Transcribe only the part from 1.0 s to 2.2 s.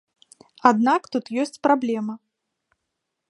тут ёсць праблема.